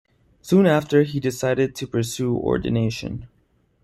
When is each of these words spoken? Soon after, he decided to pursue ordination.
Soon 0.41 0.65
after, 0.65 1.03
he 1.03 1.19
decided 1.19 1.75
to 1.75 1.85
pursue 1.85 2.35
ordination. 2.35 3.27